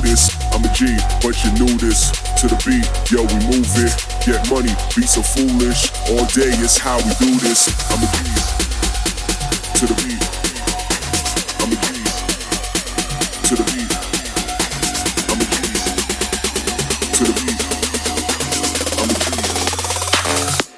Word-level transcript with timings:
this. 0.00 0.30
I'm 0.52 0.64
a 0.64 0.68
G, 0.72 0.96
but 1.22 1.36
you 1.44 1.52
knew 1.52 1.76
this. 1.78 2.10
To 2.40 2.46
the 2.48 2.56
beat, 2.64 2.86
yo, 3.10 3.22
we 3.22 3.38
move 3.48 3.68
it. 3.78 3.92
Get 4.24 4.48
money, 4.50 4.74
be 4.96 5.02
so 5.06 5.22
foolish. 5.22 5.90
All 6.10 6.26
day 6.26 6.52
is 6.60 6.76
how 6.78 6.98
we 6.98 7.12
do 7.20 7.38
this. 7.38 7.68
I'm 7.90 8.02
a 8.02 8.06
G. 8.06 8.18
To 9.78 9.86
the 9.86 9.94
beat. 10.00 10.22
I'm 11.60 11.72
a 11.72 11.76
G. 11.76 11.86
To 13.48 13.54
the 13.56 13.64
beat. 13.70 13.92
I'm 15.30 15.40
a 15.40 15.46
G. 15.48 15.56
To 17.16 17.22
the 17.24 17.34
beat. 17.40 17.60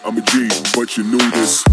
I'm 0.05 0.17
a 0.17 0.23
G. 0.23 0.49
but 0.75 0.97
you 0.97 1.05
knew 1.05 1.31
this. 1.31 1.72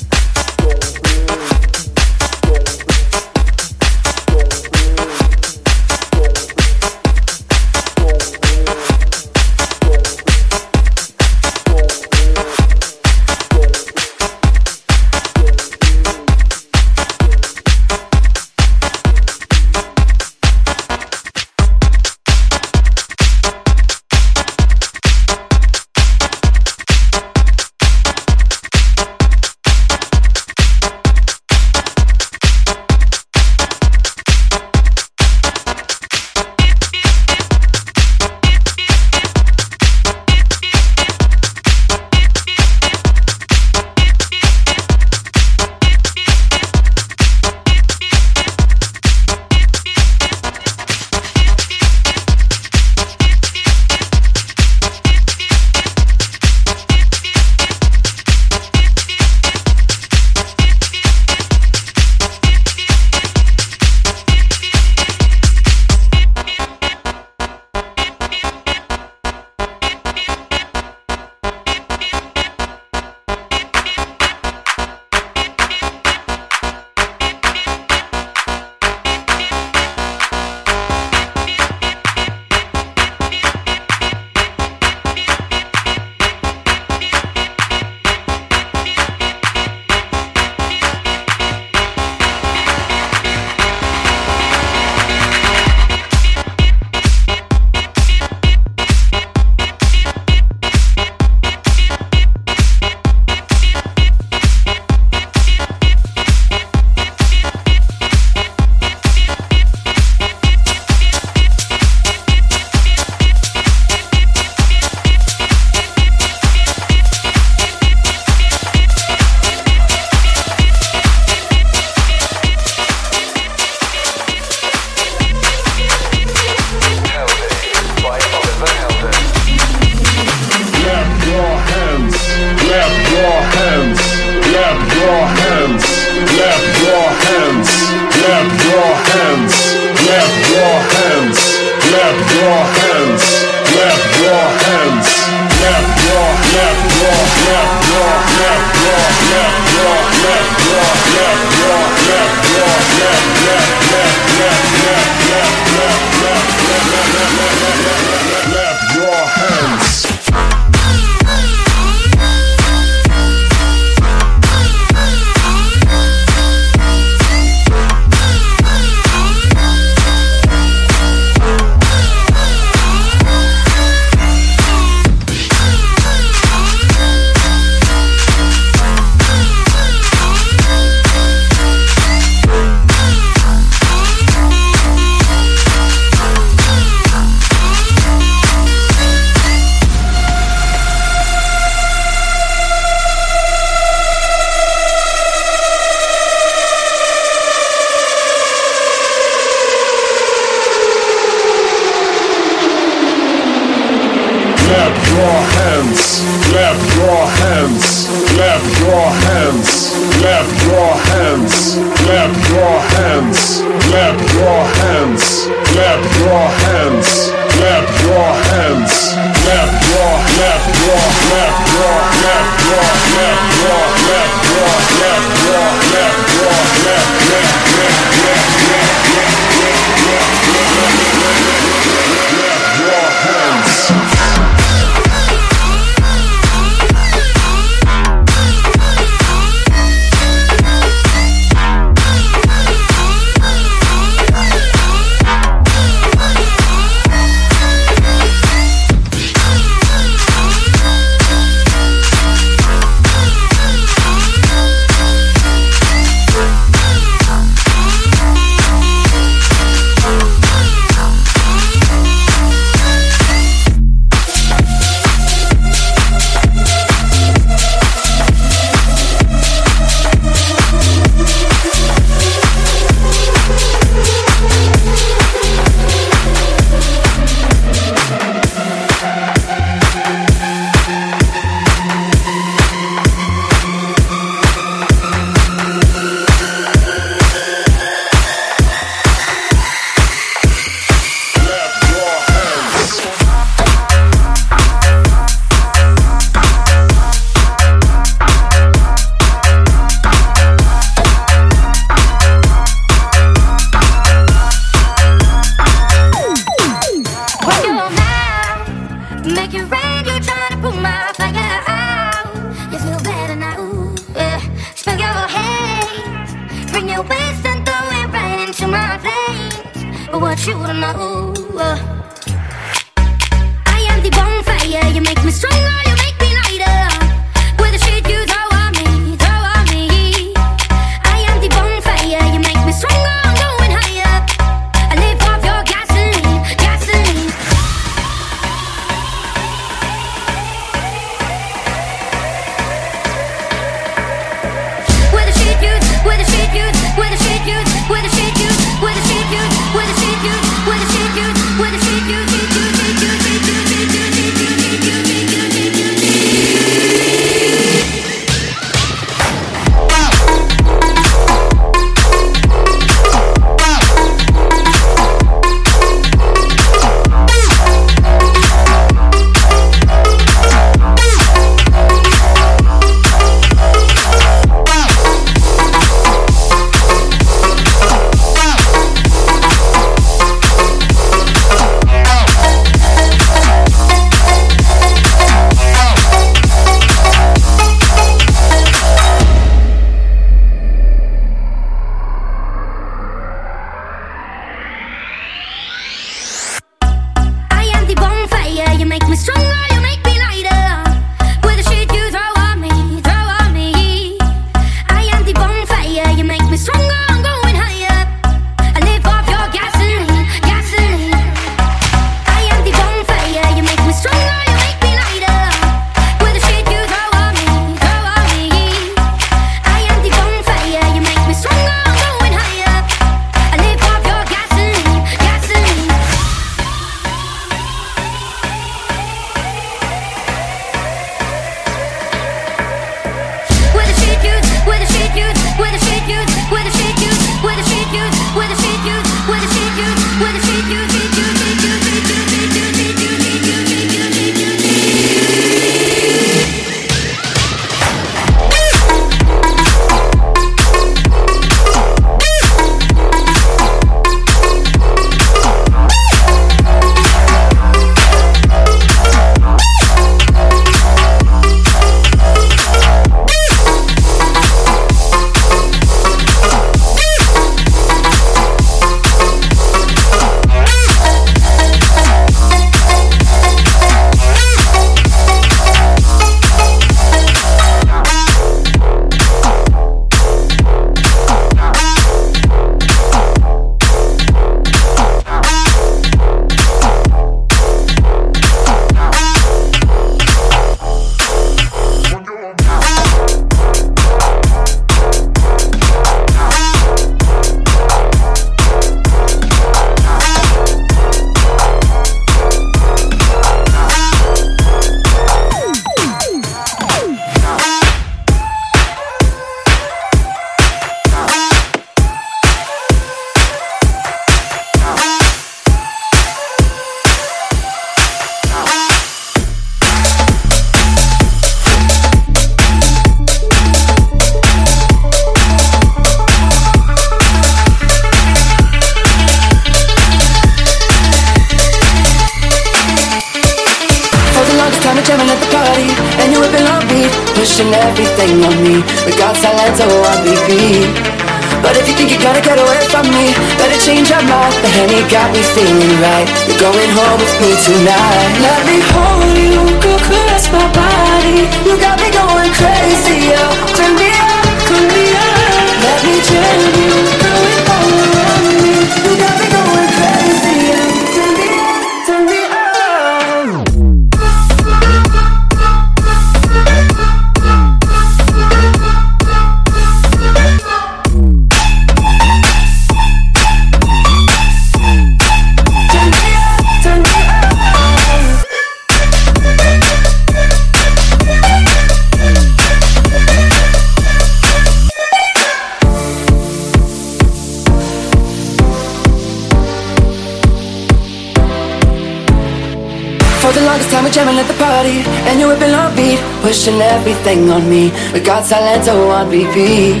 We 598.16 598.22
got 598.22 598.48
Salento 598.48 598.96
oh, 598.96 599.12
on 599.12 599.28
repeat. 599.28 600.00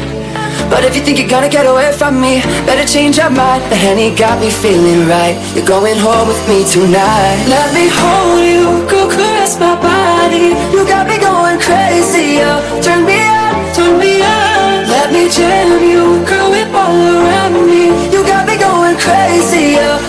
But 0.72 0.88
if 0.88 0.96
you 0.96 1.04
think 1.04 1.20
you're 1.20 1.28
gonna 1.28 1.52
get 1.52 1.68
away 1.68 1.92
from 1.92 2.18
me 2.18 2.40
Better 2.64 2.88
change 2.88 3.18
your 3.18 3.28
mind. 3.28 3.60
The 3.68 3.76
Henny 3.76 4.08
got 4.16 4.40
me 4.40 4.48
feeling 4.48 5.04
right. 5.04 5.36
You're 5.52 5.68
going 5.68 6.00
home 6.00 6.24
with 6.24 6.40
me 6.48 6.64
tonight. 6.64 7.44
Let 7.44 7.76
me 7.76 7.92
hold 7.92 8.40
you, 8.40 8.88
go 8.88 9.04
caress 9.12 9.60
my 9.60 9.76
body. 9.76 10.56
You 10.72 10.88
got 10.88 11.04
me 11.04 11.20
going 11.20 11.60
crazy, 11.60 12.40
oh 12.40 12.56
Turn 12.80 13.04
me 13.04 13.20
up, 13.20 13.52
turn 13.76 14.00
me 14.00 14.24
up. 14.24 14.88
Let 14.88 15.12
me 15.12 15.28
jam 15.28 15.76
you, 15.84 16.24
girl, 16.24 16.48
whip 16.56 16.72
all 16.72 16.96
around 16.96 17.68
me. 17.68 17.92
You 18.08 18.24
got 18.24 18.48
me 18.48 18.56
going 18.56 18.96
crazy, 18.96 19.76
oh 19.76 20.05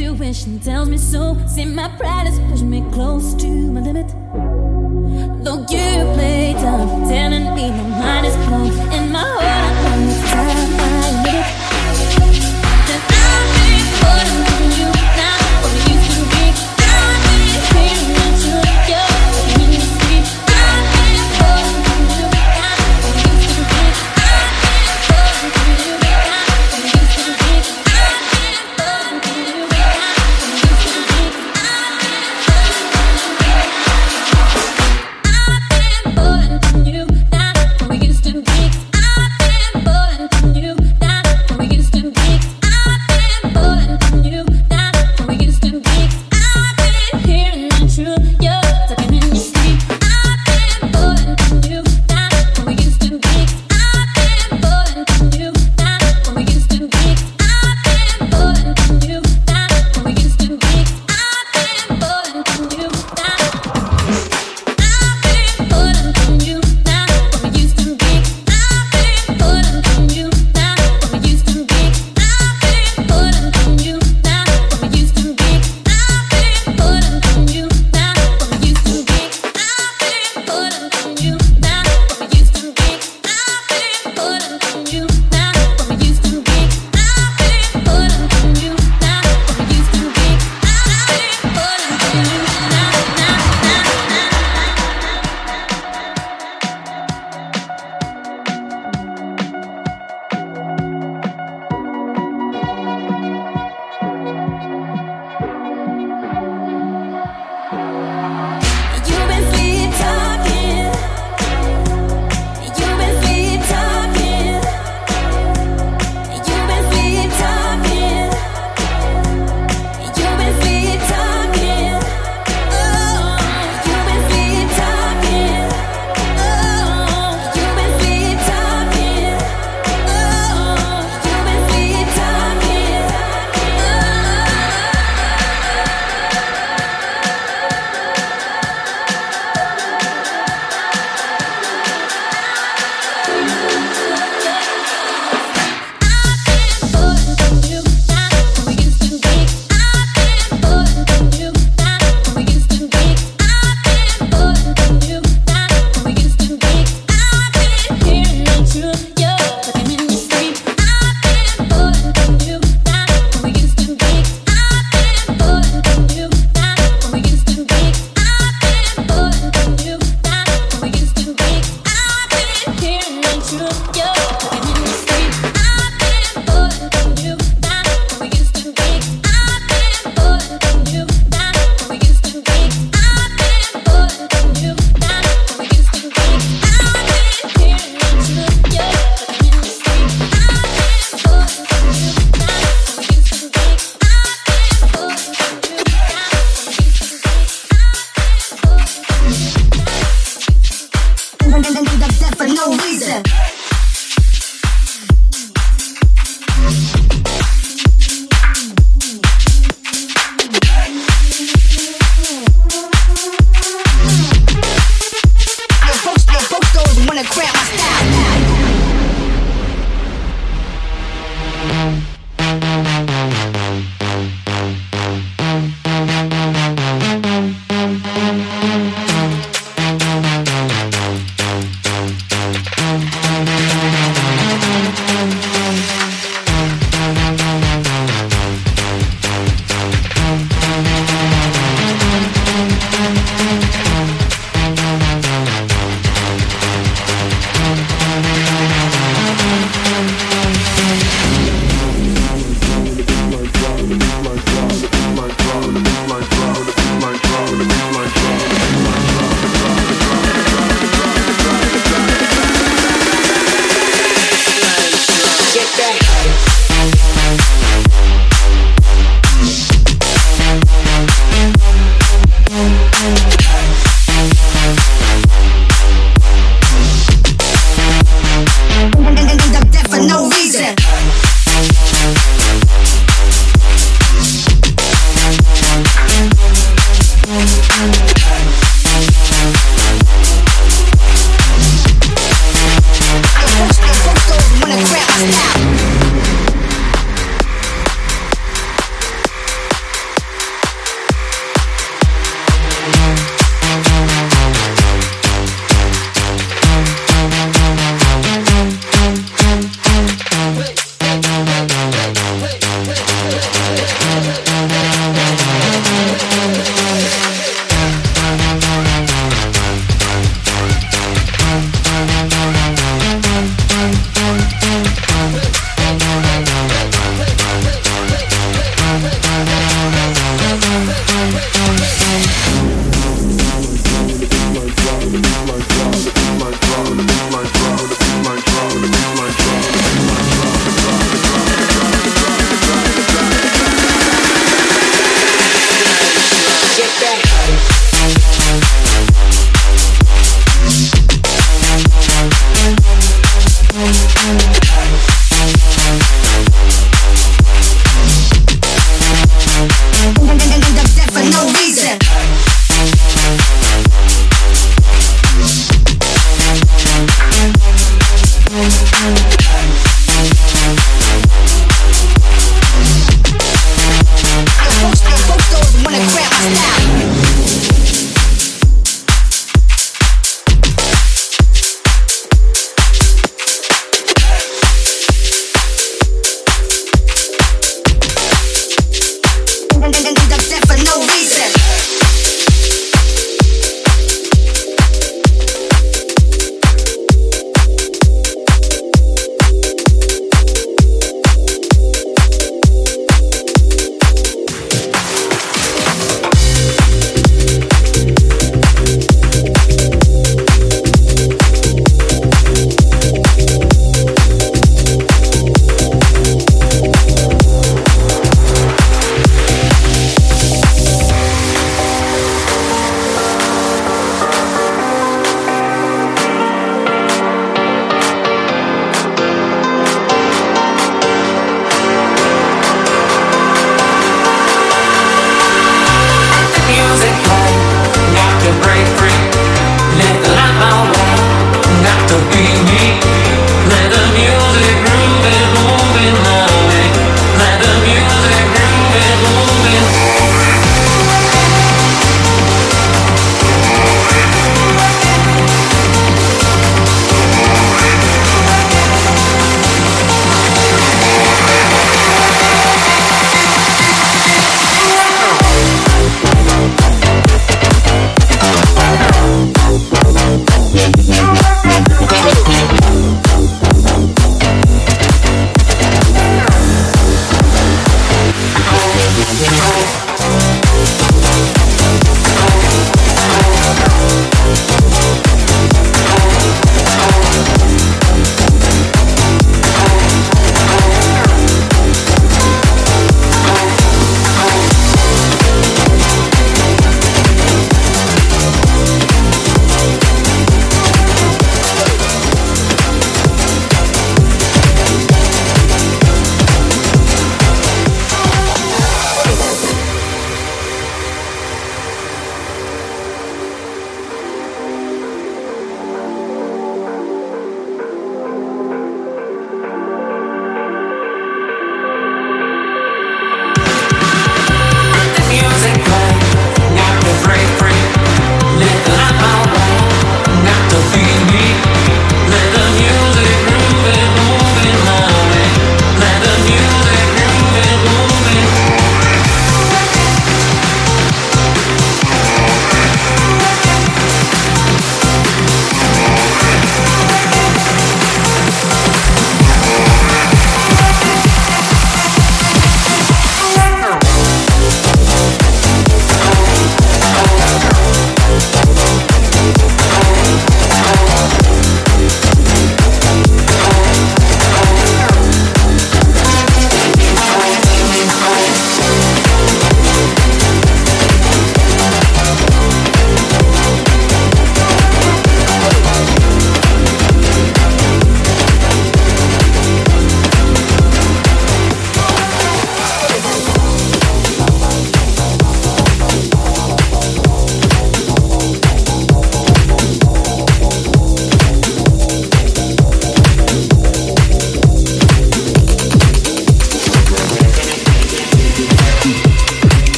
intuition 0.00 0.60
tells 0.60 0.88
me 0.88 0.96
so. 0.96 1.36
See, 1.46 1.64
my 1.64 1.88
pride 1.96 2.26
has 2.26 2.38
pushed 2.50 2.64
me 2.64 2.84
close 2.92 3.34
to 3.34 3.48
my 3.48 3.80
limit. 3.80 4.06
Though 5.44 5.60
you 5.70 6.14
play 6.14 6.54
tough, 6.54 7.08
telling 7.08 7.54
me 7.54 7.70
my 7.70 7.88
mind 7.98 8.26
is 8.26 8.36
blown. 8.46 8.77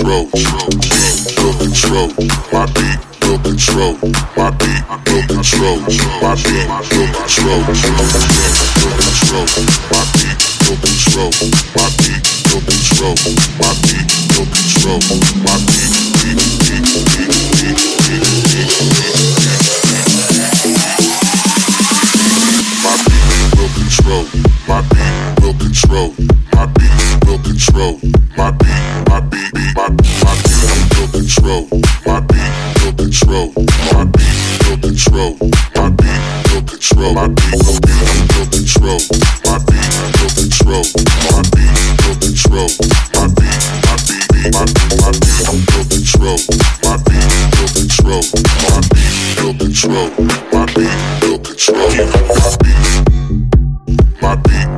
control, 0.00 0.24
beat 0.24 1.36
no 1.36 1.52
control, 1.58 2.08
my 2.52 2.66
beat 2.72 3.00
no 3.22 3.38
control, 3.38 3.94
my 4.36 4.50
beat 4.50 4.82
no 5.06 5.18
control, 5.26 5.76
my 6.22 6.34
beat 6.36 6.89
control. 37.00 37.14
My 37.14 37.28
beat 37.28 37.56
will 37.64 38.46
control. 38.50 39.00
My 39.46 39.58
beat 39.64 39.88
will 40.20 40.32
control. 40.36 40.84
My 41.32 41.40
beat 41.50 41.72
will 42.04 42.18
control. 42.20 42.68
My 43.14 43.24
beat, 43.36 43.60
my 43.86 43.96
beat, 44.06 44.52
my 44.52 44.64
beat, 44.68 44.92
my 45.00 45.10
beat 45.16 45.48
will 45.48 45.86
control. 45.88 46.38
My 46.84 46.96
beat 47.08 47.28
will 47.56 47.70
control. 47.72 48.22
My 48.68 48.80
beat 48.92 49.32
will 49.40 49.56
control. 49.56 50.08
My 50.52 50.64
beat 50.74 50.94
will 51.22 51.40
control. 51.40 51.88
My 54.20 54.36
beat, 54.36 54.36
my 54.36 54.36
beat, 54.36 54.68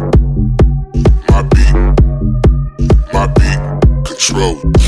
my 1.28 1.40
beat, 1.42 1.74
my 3.12 3.26
beat 3.26 3.60
control. 4.06 4.81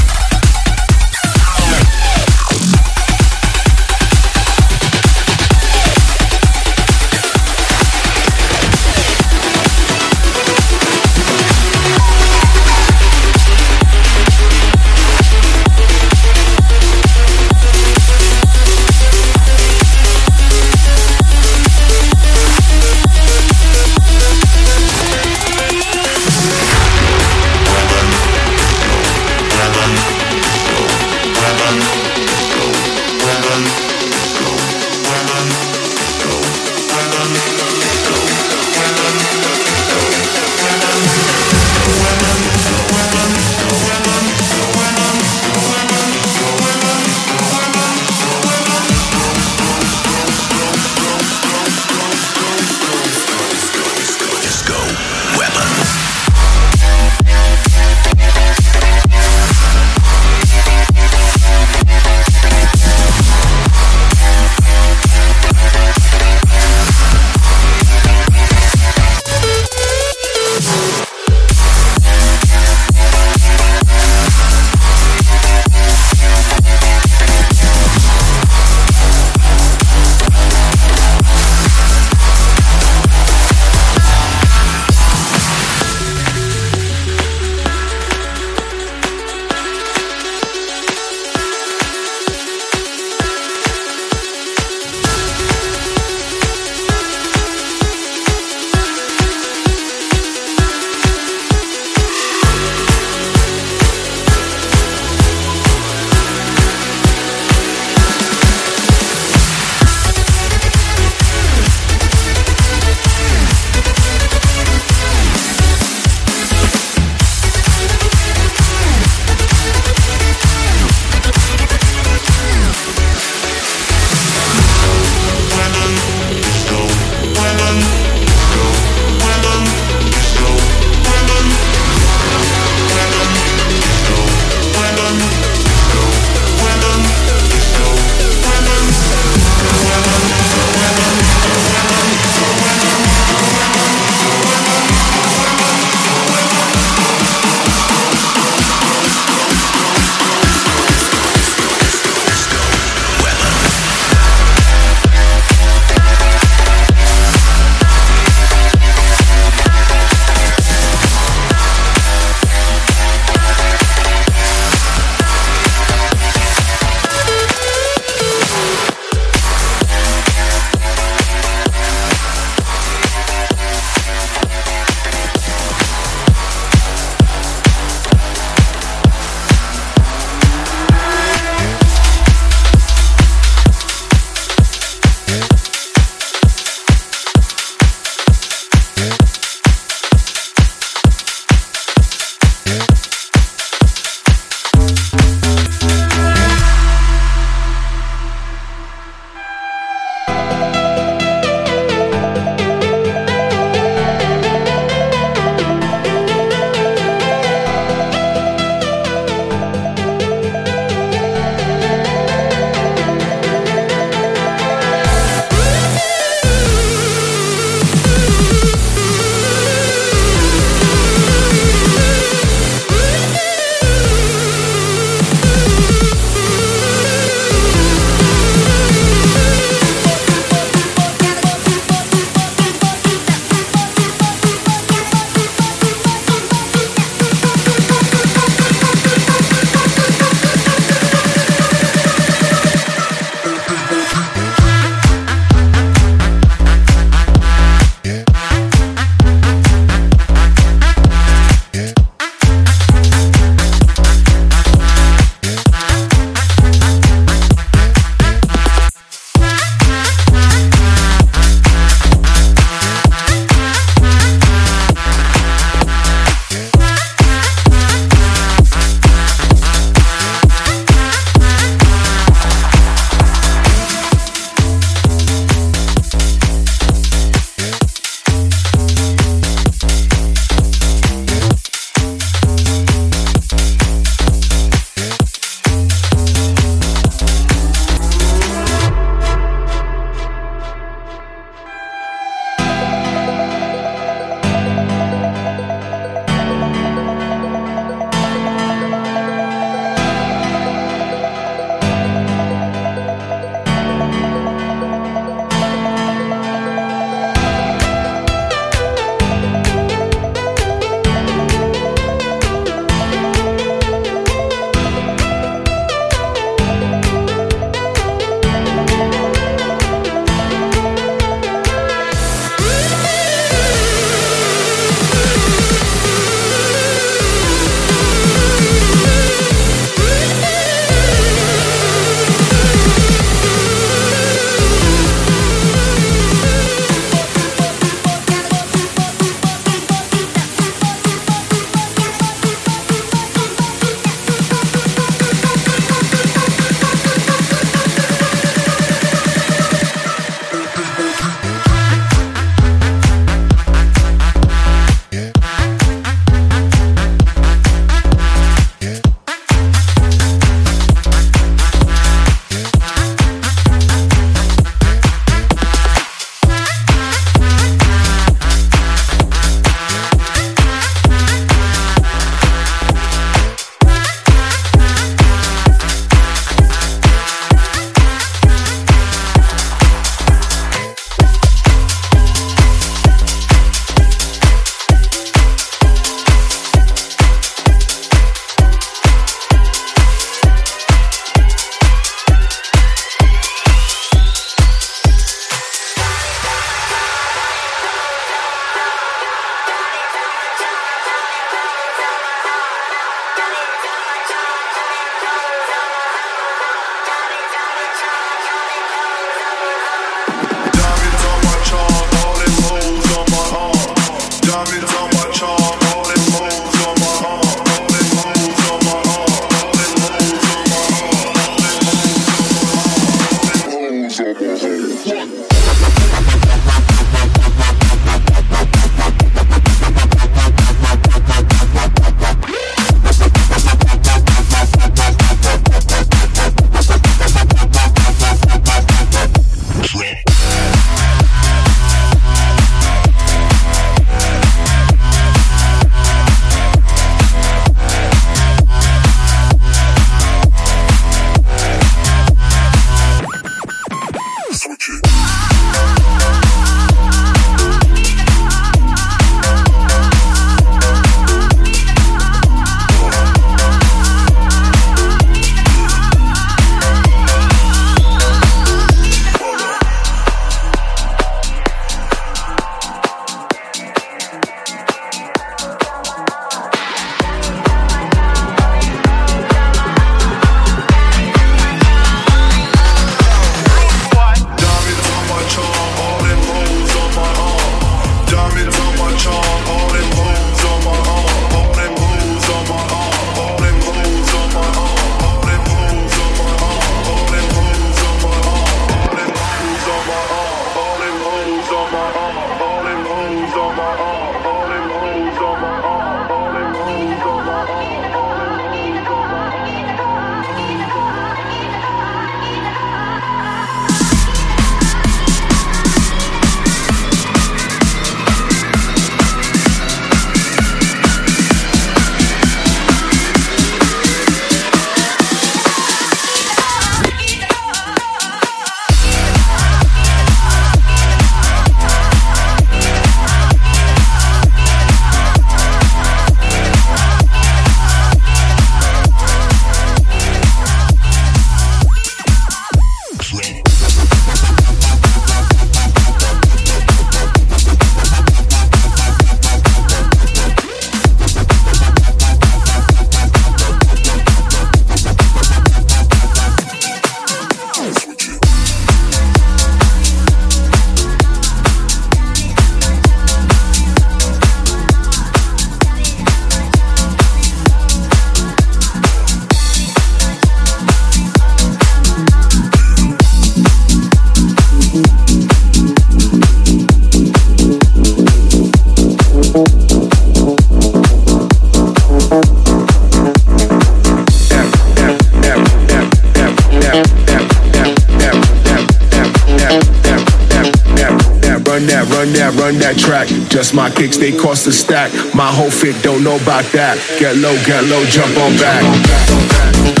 My 593.73 593.89
kicks, 593.89 594.17
they 594.17 594.31
cost 594.31 594.67
a 594.67 594.71
stack. 594.71 595.11
My 595.33 595.47
whole 595.47 595.71
fit 595.71 596.01
don't 596.03 596.23
know 596.23 596.35
about 596.35 596.65
that. 596.73 596.97
Get 597.19 597.37
low, 597.37 597.55
get 597.65 597.83
low, 597.85 598.03
jump 598.05 598.35
on 598.37 598.57
back. 598.57 600.00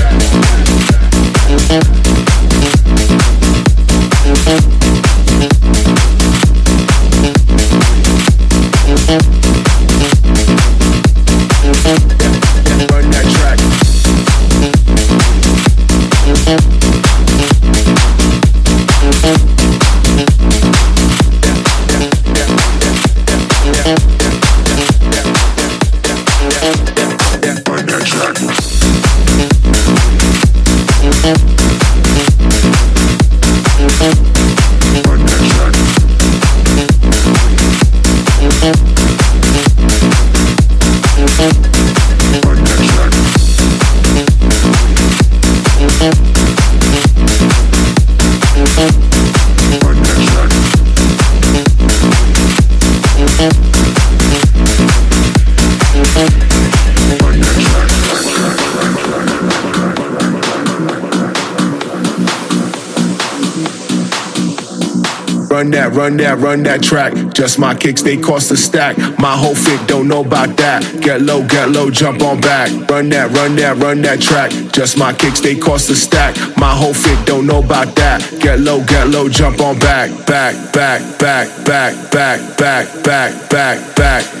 Run 65.71 65.79
that, 65.79 65.97
run 65.97 66.17
that, 66.17 66.37
run 66.39 66.63
that 66.63 66.83
track. 66.83 67.13
Just 67.33 67.57
my 67.57 67.73
kicks, 67.73 68.01
they 68.01 68.17
cost 68.17 68.51
a 68.51 68.57
stack. 68.57 68.97
My 69.17 69.37
whole 69.37 69.55
fit 69.55 69.87
don't 69.87 70.09
know 70.09 70.19
about 70.19 70.57
that. 70.57 70.83
Get 71.01 71.21
low, 71.21 71.47
get 71.47 71.69
low, 71.69 71.89
jump 71.89 72.21
on 72.23 72.41
back. 72.41 72.69
Run 72.89 73.07
that, 73.07 73.31
run 73.31 73.55
that, 73.55 73.77
run 73.77 74.01
that 74.01 74.19
track. 74.19 74.51
Just 74.73 74.97
my 74.97 75.13
kicks, 75.13 75.39
they 75.39 75.55
cost 75.55 75.89
a 75.89 75.95
stack. 75.95 76.35
My 76.57 76.75
whole 76.75 76.93
fit 76.93 77.25
don't 77.25 77.47
know 77.47 77.59
about 77.59 77.95
that. 77.95 78.19
Get 78.41 78.59
low, 78.59 78.83
get 78.83 79.07
low, 79.07 79.29
jump 79.29 79.61
on 79.61 79.79
back. 79.79 80.09
Back, 80.27 80.73
back, 80.73 80.99
back, 81.17 81.47
back, 81.65 82.11
back, 82.11 82.57
back, 82.57 83.03
back, 83.05 83.49
back, 83.49 83.95
back, 83.95 84.40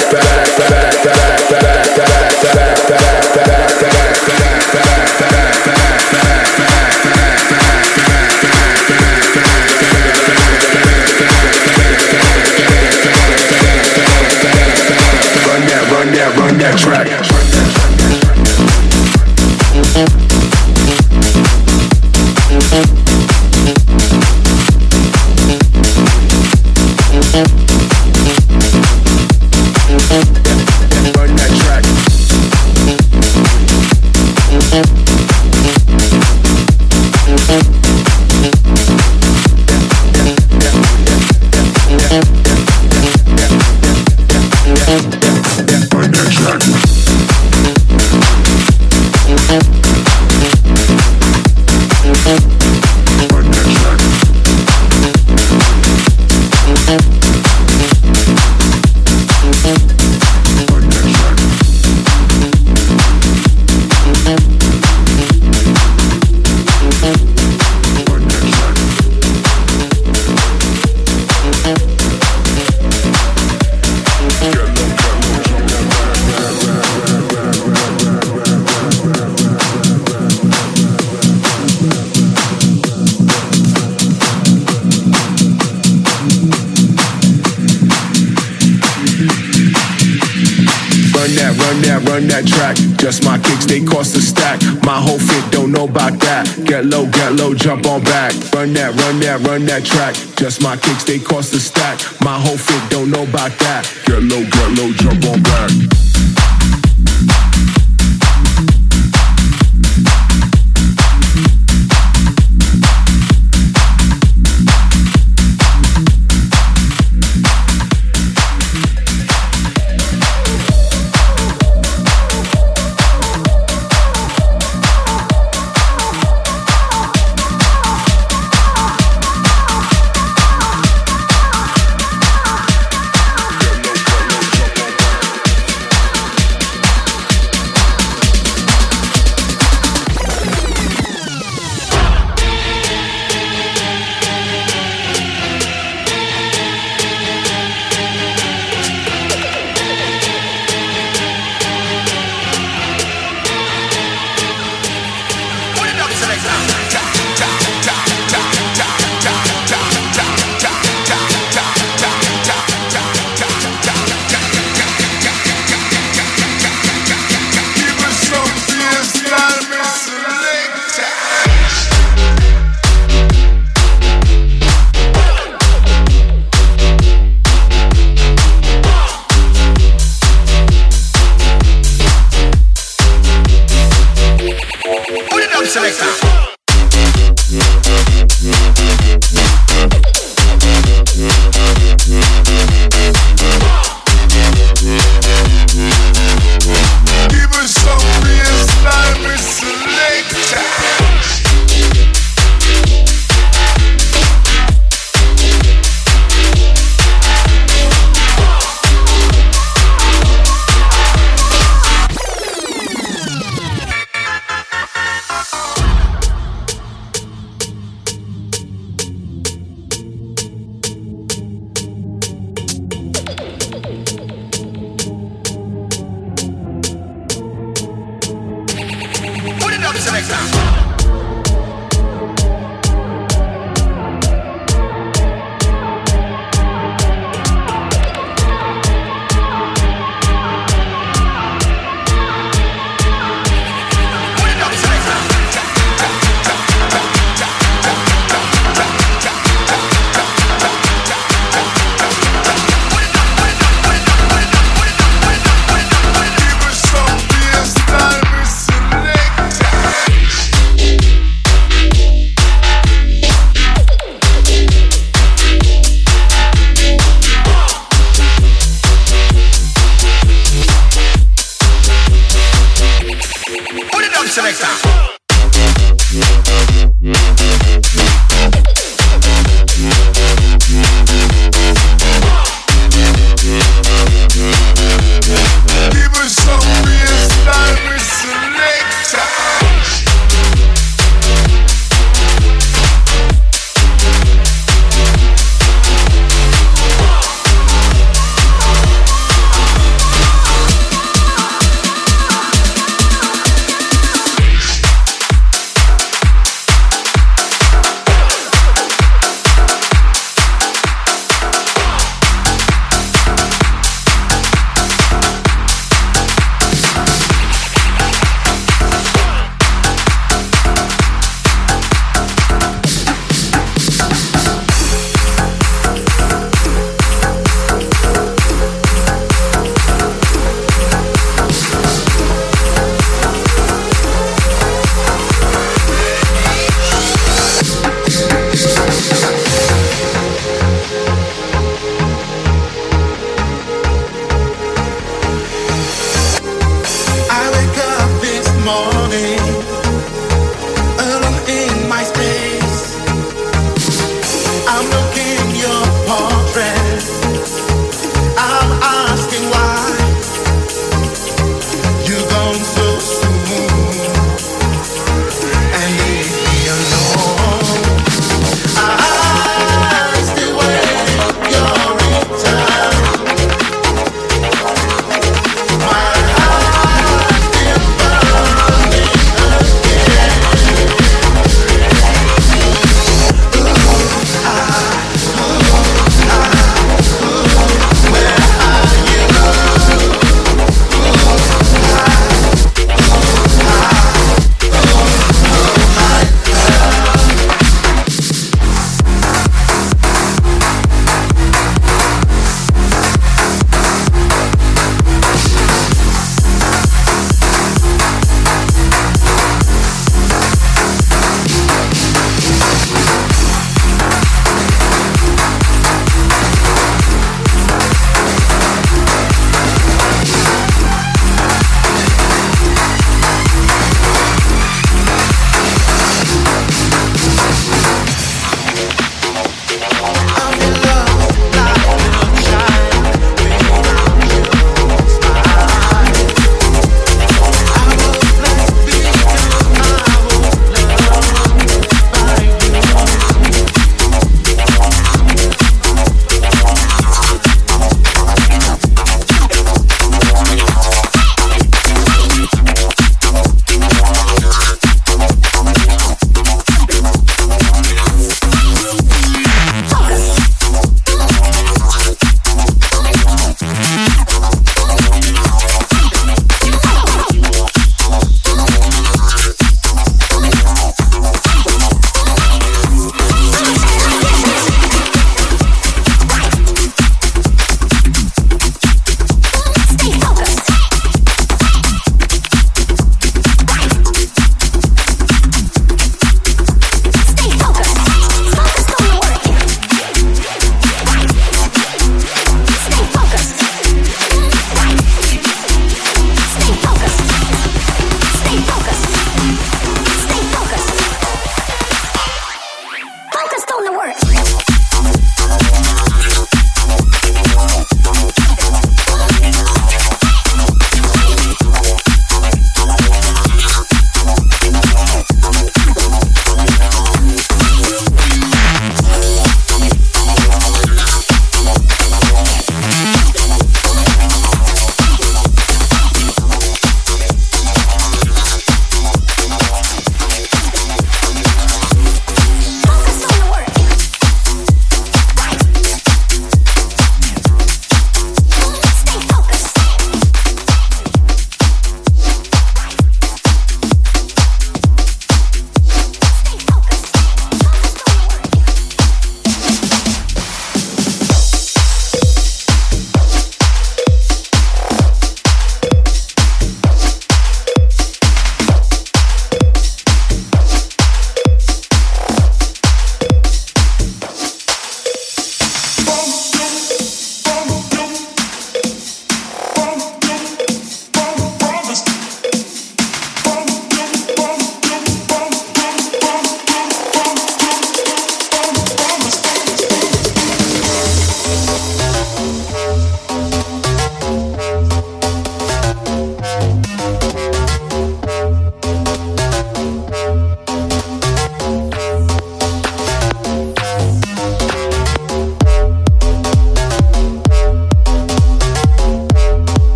track. 16.77 17.10
Get 96.81 96.89
low, 96.89 97.05
get 97.05 97.33
low, 97.33 97.53
jump 97.53 97.85
on 97.85 98.03
back. 98.03 98.33
Run 98.55 98.73
that, 98.73 98.95
run 98.95 99.19
that, 99.19 99.45
run 99.45 99.65
that 99.67 99.85
track. 99.85 100.15
Just 100.35 100.63
my 100.63 100.75
kicks, 100.77 101.03
they 101.03 101.19
cost 101.19 101.53
a 101.53 101.59
stack. 101.59 101.99
My 102.21 102.39
whole 102.39 102.57
fit 102.57 102.81
don't 102.89 103.11
know 103.11 103.21
about 103.21 103.51
that. 103.59 103.85
Get 104.07 104.23
low, 104.23 104.41
get 104.41 104.69
low, 104.79 104.91
jump 104.93 105.23
on 105.29 105.43
back. 105.43 105.70